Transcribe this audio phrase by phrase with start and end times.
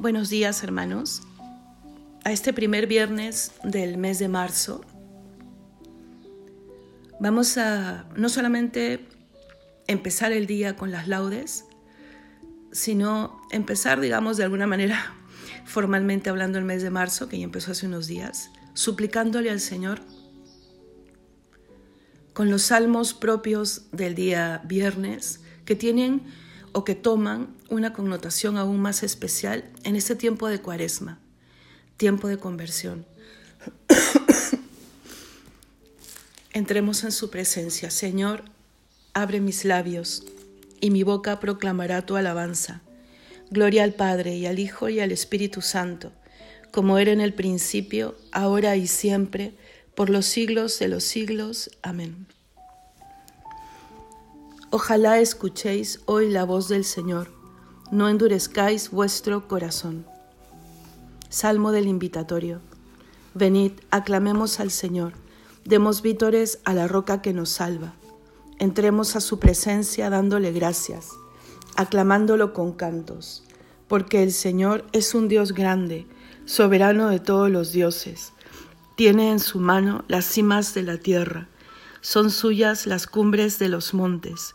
[0.00, 1.20] Buenos días hermanos.
[2.24, 4.80] A este primer viernes del mes de marzo
[7.20, 9.06] vamos a no solamente
[9.88, 11.66] empezar el día con las laudes,
[12.72, 15.14] sino empezar, digamos, de alguna manera
[15.66, 20.00] formalmente hablando el mes de marzo, que ya empezó hace unos días, suplicándole al Señor
[22.32, 26.22] con los salmos propios del día viernes, que tienen
[26.72, 31.18] o que toman una connotación aún más especial en este tiempo de cuaresma,
[31.96, 33.06] tiempo de conversión.
[36.52, 37.90] Entremos en su presencia.
[37.90, 38.44] Señor,
[39.14, 40.24] abre mis labios
[40.80, 42.80] y mi boca proclamará tu alabanza.
[43.50, 46.12] Gloria al Padre y al Hijo y al Espíritu Santo,
[46.70, 49.54] como era en el principio, ahora y siempre,
[49.94, 51.70] por los siglos de los siglos.
[51.82, 52.26] Amén.
[54.72, 57.32] Ojalá escuchéis hoy la voz del Señor,
[57.90, 60.06] no endurezcáis vuestro corazón.
[61.28, 62.60] Salmo del invitatorio.
[63.34, 65.14] Venid, aclamemos al Señor,
[65.64, 67.94] demos vítores a la roca que nos salva.
[68.60, 71.08] Entremos a su presencia dándole gracias,
[71.74, 73.42] aclamándolo con cantos,
[73.88, 76.06] porque el Señor es un Dios grande,
[76.44, 78.34] soberano de todos los dioses.
[78.94, 81.48] Tiene en su mano las cimas de la tierra,
[82.02, 84.54] son suyas las cumbres de los montes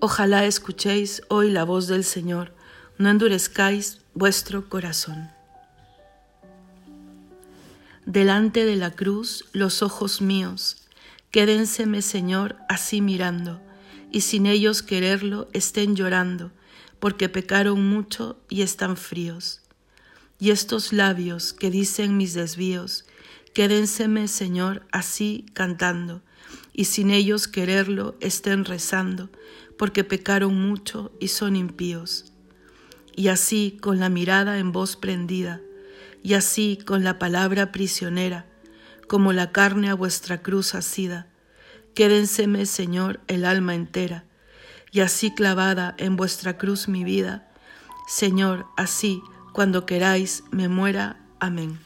[0.00, 2.54] Ojalá escuchéis hoy la voz del Señor,
[2.98, 5.28] no endurezcáis vuestro corazón.
[8.06, 10.86] Delante de la cruz los ojos míos,
[11.32, 13.60] quédenseme Señor así mirando,
[14.12, 16.52] y sin ellos quererlo estén llorando,
[17.00, 19.62] porque pecaron mucho y están fríos.
[20.38, 23.04] Y estos labios que dicen mis desvíos,
[23.54, 26.22] quédenseme Señor así cantando,
[26.72, 29.30] y sin ellos quererlo estén rezando,
[29.76, 32.32] porque pecaron mucho y son impíos.
[33.14, 35.60] Y así con la mirada en voz prendida,
[36.22, 38.46] y así con la palabra prisionera,
[39.08, 41.26] como la carne a vuestra cruz asida,
[41.94, 44.24] quédenseme, Señor, el alma entera,
[44.92, 47.48] y así clavada en vuestra cruz mi vida,
[48.08, 49.22] Señor, así,
[49.52, 51.20] cuando queráis, me muera.
[51.40, 51.78] Amén.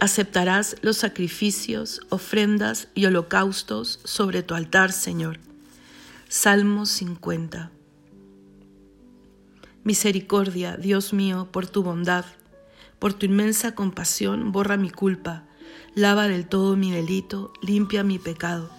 [0.00, 5.40] Aceptarás los sacrificios, ofrendas y holocaustos sobre tu altar, Señor.
[6.28, 7.70] Salmo 50.
[9.82, 12.24] Misericordia, Dios mío, por tu bondad,
[12.98, 15.44] por tu inmensa compasión, borra mi culpa,
[15.94, 18.70] lava del todo mi delito, limpia mi pecado.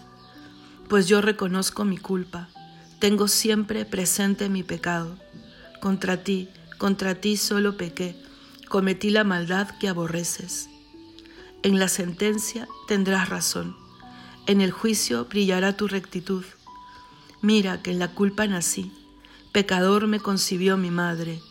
[0.88, 2.50] Pues yo reconozco mi culpa,
[3.00, 5.18] tengo siempre presente mi pecado.
[5.82, 8.16] Contra ti, contra ti solo pequé,
[8.68, 10.70] cometí la maldad que aborreces.
[11.62, 13.76] En la sentencia tendrás razón,
[14.48, 16.46] en el juicio brillará tu rectitud.
[17.42, 18.94] Mira que en la culpa nací,
[19.52, 21.42] pecador me concibió mi madre.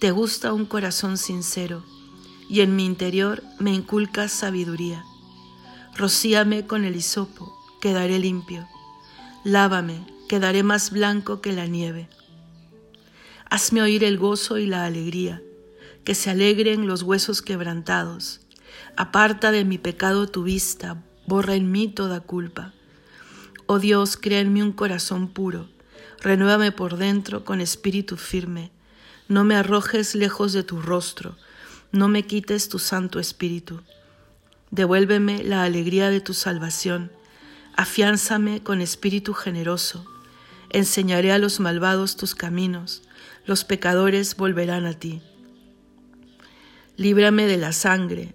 [0.00, 1.82] Te gusta un corazón sincero,
[2.48, 5.04] y en mi interior me inculcas sabiduría.
[5.96, 8.68] Rocíame con el hisopo, quedaré limpio.
[9.42, 12.08] Lávame, quedaré más blanco que la nieve.
[13.50, 15.42] Hazme oír el gozo y la alegría,
[16.04, 18.42] que se alegren los huesos quebrantados
[18.96, 22.72] Aparta de mi pecado tu vista, borra en mí toda culpa.
[23.66, 25.68] Oh Dios, crea en mí un corazón puro,
[26.20, 28.72] renuévame por dentro con espíritu firme.
[29.28, 31.36] No me arrojes lejos de tu rostro,
[31.92, 33.80] no me quites tu santo espíritu.
[34.72, 37.12] Devuélveme la alegría de tu salvación,
[37.76, 40.04] afiánzame con espíritu generoso.
[40.70, 43.02] Enseñaré a los malvados tus caminos,
[43.46, 45.22] los pecadores volverán a ti.
[46.96, 48.34] Líbrame de la sangre,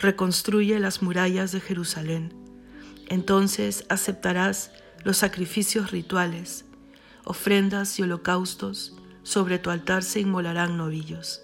[0.00, 2.32] reconstruye las murallas de Jerusalén.
[3.08, 4.70] Entonces aceptarás
[5.04, 6.64] los sacrificios rituales,
[7.24, 11.42] ofrendas y holocaustos, sobre tu altar se inmolarán novillos.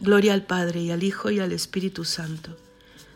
[0.00, 2.56] Gloria al Padre y al Hijo y al Espíritu Santo,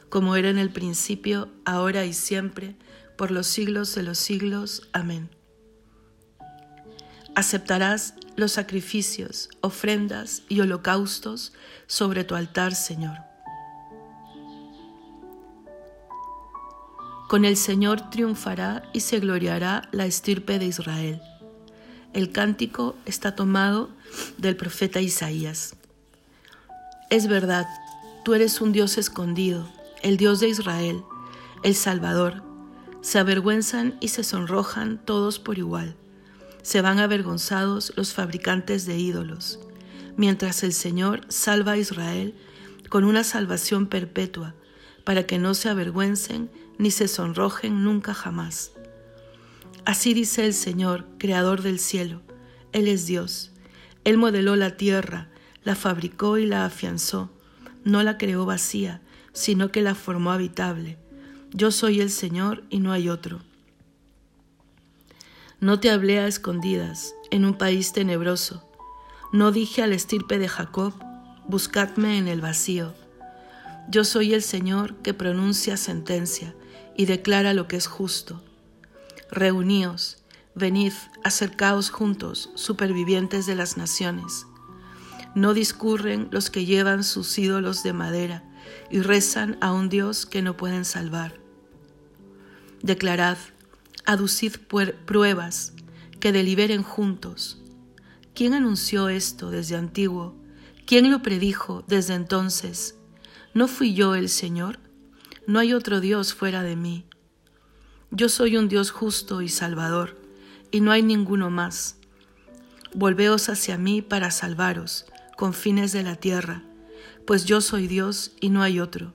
[0.08, 2.76] como era en el principio, ahora y siempre,
[3.16, 4.88] por los siglos de los siglos.
[4.92, 5.30] Amén.
[7.34, 11.52] Aceptarás los sacrificios, ofrendas y holocaustos
[11.86, 13.33] sobre tu altar, Señor.
[17.34, 21.20] Con el Señor triunfará y se gloriará la estirpe de Israel.
[22.12, 23.90] El cántico está tomado
[24.38, 25.74] del profeta Isaías.
[27.10, 27.66] Es verdad,
[28.24, 29.68] tú eres un Dios escondido,
[30.04, 31.02] el Dios de Israel,
[31.64, 32.44] el Salvador.
[33.00, 35.96] Se avergüenzan y se sonrojan todos por igual.
[36.62, 39.58] Se van avergonzados los fabricantes de ídolos,
[40.16, 42.36] mientras el Señor salva a Israel
[42.88, 44.54] con una salvación perpetua,
[45.02, 46.48] para que no se avergüencen
[46.78, 48.72] ni se sonrojen nunca jamás.
[49.84, 52.22] Así dice el Señor, Creador del cielo.
[52.72, 53.52] Él es Dios.
[54.04, 55.28] Él modeló la tierra,
[55.62, 57.30] la fabricó y la afianzó.
[57.84, 60.96] No la creó vacía, sino que la formó habitable.
[61.52, 63.40] Yo soy el Señor y no hay otro.
[65.60, 68.68] No te hablé a escondidas, en un país tenebroso.
[69.32, 70.94] No dije al estirpe de Jacob,
[71.46, 72.94] buscadme en el vacío.
[73.88, 76.54] Yo soy el Señor que pronuncia sentencia
[76.96, 78.42] y declara lo que es justo.
[79.30, 80.18] Reuníos,
[80.54, 80.92] venid,
[81.22, 84.46] acercaos juntos, supervivientes de las naciones.
[85.34, 88.44] No discurren los que llevan sus ídolos de madera
[88.90, 91.40] y rezan a un Dios que no pueden salvar.
[92.82, 93.38] Declarad,
[94.04, 94.56] aducid
[95.06, 95.72] pruebas,
[96.20, 97.58] que deliberen juntos.
[98.34, 100.34] ¿Quién anunció esto desde antiguo?
[100.86, 102.96] ¿Quién lo predijo desde entonces?
[103.52, 104.78] ¿No fui yo el Señor?
[105.46, 107.04] No hay otro Dios fuera de mí.
[108.10, 110.16] Yo soy un Dios justo y salvador,
[110.70, 111.98] y no hay ninguno más.
[112.94, 115.04] Volveos hacia mí para salvaros,
[115.36, 116.62] con fines de la tierra,
[117.26, 119.12] pues yo soy Dios y no hay otro.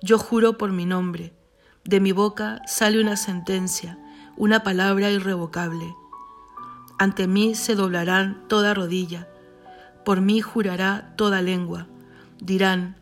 [0.00, 1.32] Yo juro por mi nombre,
[1.84, 3.98] de mi boca sale una sentencia,
[4.36, 5.94] una palabra irrevocable.
[6.98, 9.28] Ante mí se doblarán toda rodilla,
[10.04, 11.88] por mí jurará toda lengua.
[12.38, 13.01] Dirán,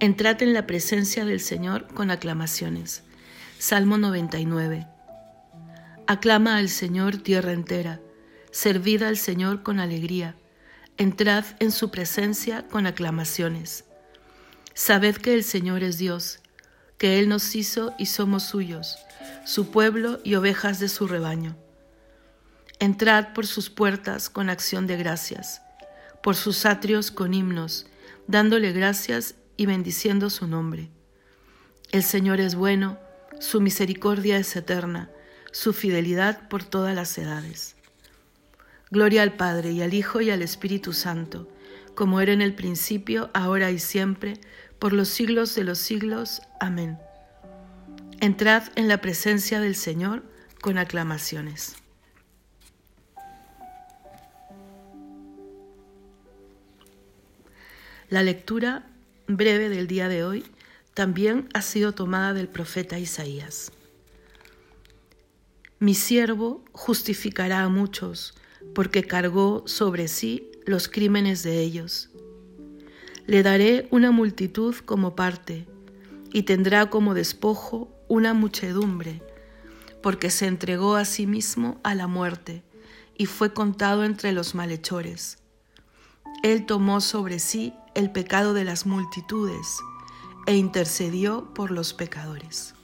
[0.00, 3.04] Entrad en la presencia del Señor con aclamaciones.
[3.58, 4.88] Salmo 99.
[6.08, 8.00] Aclama al Señor tierra entera,
[8.50, 10.34] servid al Señor con alegría,
[10.98, 13.84] entrad en su presencia con aclamaciones.
[14.74, 16.40] Sabed que el Señor es Dios,
[16.98, 18.98] que Él nos hizo y somos suyos,
[19.46, 21.56] su pueblo y ovejas de su rebaño.
[22.80, 25.62] Entrad por sus puertas con acción de gracias,
[26.20, 27.86] por sus atrios con himnos,
[28.26, 30.90] dándole gracias y bendiciendo su nombre.
[31.92, 32.98] El Señor es bueno,
[33.40, 35.10] su misericordia es eterna,
[35.52, 37.76] su fidelidad por todas las edades.
[38.90, 41.48] Gloria al Padre y al Hijo y al Espíritu Santo,
[41.94, 44.40] como era en el principio, ahora y siempre,
[44.78, 46.42] por los siglos de los siglos.
[46.60, 46.98] Amén.
[48.20, 50.24] Entrad en la presencia del Señor
[50.60, 51.76] con aclamaciones.
[58.08, 58.86] La lectura
[59.26, 60.44] breve del día de hoy
[60.94, 63.72] también ha sido tomada del profeta Isaías.
[65.78, 68.34] Mi siervo justificará a muchos
[68.74, 72.10] porque cargó sobre sí los crímenes de ellos.
[73.26, 75.66] Le daré una multitud como parte
[76.32, 79.22] y tendrá como despojo una muchedumbre,
[80.02, 82.62] porque se entregó a sí mismo a la muerte
[83.16, 85.38] y fue contado entre los malhechores.
[86.42, 89.78] Él tomó sobre sí el pecado de las multitudes
[90.46, 92.74] e intercedió por los pecadores.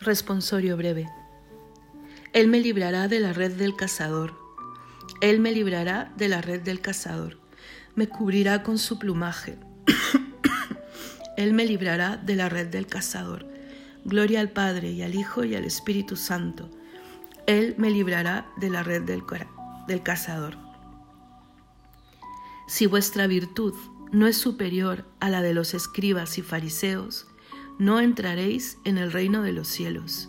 [0.00, 1.19] Responsorio breve.
[2.32, 4.34] Él me librará de la red del cazador.
[5.20, 7.38] Él me librará de la red del cazador.
[7.96, 9.58] Me cubrirá con su plumaje.
[11.36, 13.46] Él me librará de la red del cazador.
[14.04, 16.70] Gloria al Padre y al Hijo y al Espíritu Santo.
[17.46, 19.24] Él me librará de la red del,
[20.04, 20.56] cazador.
[22.68, 23.74] Si vuestra virtud
[24.12, 27.26] no es superior a la de los escribas y fariseos,
[27.80, 30.28] no entraréis en el reino de los cielos.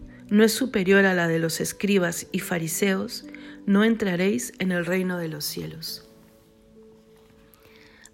[0.31, 3.25] no es superior a la de los escribas y fariseos,
[3.65, 6.09] no entraréis en el reino de los cielos.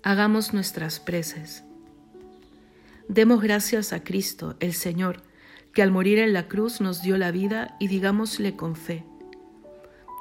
[0.01, 1.63] Hagamos nuestras preces.
[3.07, 5.21] Demos gracias a Cristo, el Señor,
[5.73, 9.05] que al morir en la cruz nos dio la vida y digámosle con fe,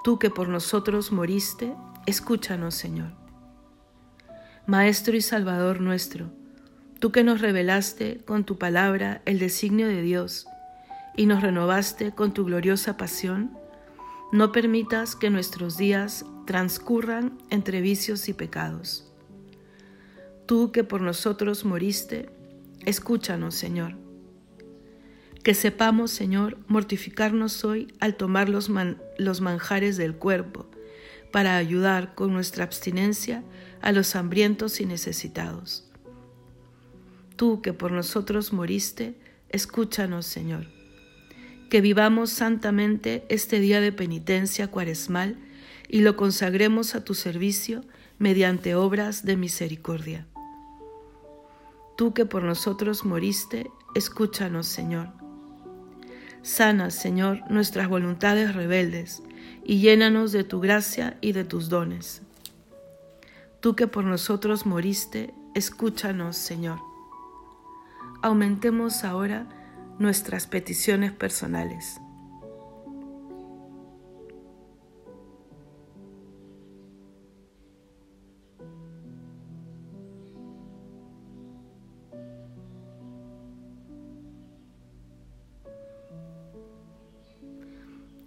[0.05, 1.73] Tú que por nosotros moriste,
[2.05, 3.13] escúchanos, Señor.
[4.67, 6.31] Maestro y Salvador nuestro,
[7.01, 10.47] Tú que nos revelaste con tu palabra el designio de Dios
[11.17, 13.57] y nos renovaste con tu gloriosa pasión,
[14.33, 19.11] no permitas que nuestros días transcurran entre vicios y pecados.
[20.47, 22.29] Tú que por nosotros moriste,
[22.85, 23.97] escúchanos, Señor.
[25.43, 30.67] Que sepamos, Señor, mortificarnos hoy al tomar los, manjares del cuerpo,
[31.33, 33.43] para ayudar con nuestra abstinencia
[33.81, 35.87] a los hambrientos y necesitados
[37.37, 39.15] Tú que por nosotros moriste,
[39.51, 40.76] escúchanos, Señor.
[41.71, 45.37] Que vivamos santamente este día de penitencia cuaresmal
[45.89, 47.85] y lo consagremos a tu servicio
[48.19, 50.27] mediante obras de misericordia.
[51.97, 55.09] Tú que por nosotros moriste, escúchanos, Señor.
[56.43, 59.23] Sana, Señor, nuestras voluntades rebeldes
[59.65, 62.23] y llénanos de tu gracia y de tus dones.
[63.61, 66.79] Tú que por nosotros moriste, escúchanos, Señor
[68.27, 69.47] aumentemos ahora
[69.99, 72.01] nuestras peticiones personales.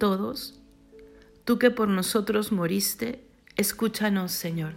[0.00, 0.58] Todos,
[1.44, 3.22] tú que por nosotros moriste,
[3.56, 4.72] escúchanos, Señor.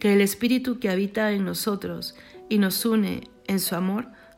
[0.00, 2.14] Que el Espíritu que habita en nosotros
[2.48, 4.08] y nos une en su amor,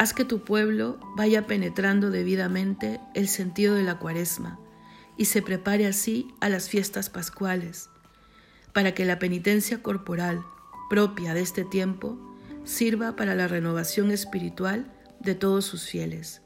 [0.00, 4.58] Haz que tu pueblo vaya penetrando debidamente el sentido de la cuaresma
[5.18, 7.90] y se prepare así a las fiestas pascuales,
[8.72, 10.42] para que la penitencia corporal
[10.88, 12.18] propia de este tiempo
[12.64, 14.90] sirva para la renovación espiritual
[15.20, 16.40] de todos sus fieles.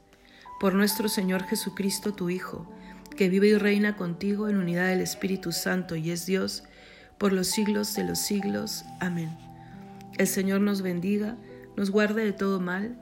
[0.59, 2.69] Por nuestro Señor Jesucristo, tu Hijo,
[3.15, 6.65] que vive y reina contigo en unidad del Espíritu Santo y es Dios,
[7.17, 8.83] por los siglos de los siglos.
[8.99, 9.29] Amén.
[10.17, 11.37] El Señor nos bendiga,
[11.77, 13.01] nos guarde de todo mal,